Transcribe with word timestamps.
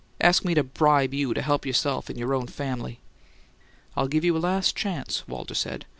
Ask 0.19 0.43
me 0.43 0.55
to 0.55 0.63
BRIBE 0.63 1.13
you 1.13 1.35
to 1.35 1.43
help 1.43 1.63
yourself 1.63 2.09
and 2.09 2.17
your 2.17 2.33
own 2.33 2.47
family!" 2.47 2.99
"I'll 3.95 4.07
give 4.07 4.25
you 4.25 4.35
a 4.35 4.39
last 4.39 4.75
chance," 4.75 5.23
Walter 5.27 5.53
said. 5.53 5.85